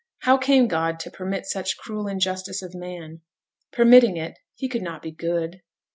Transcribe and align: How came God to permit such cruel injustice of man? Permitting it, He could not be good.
How 0.21 0.35
came 0.35 0.67
God 0.67 0.99
to 1.01 1.11
permit 1.11 1.45
such 1.45 1.77
cruel 1.77 2.07
injustice 2.07 2.63
of 2.63 2.73
man? 2.73 3.21
Permitting 3.71 4.17
it, 4.17 4.39
He 4.55 4.67
could 4.67 4.81
not 4.81 5.03
be 5.03 5.11
good. 5.11 5.61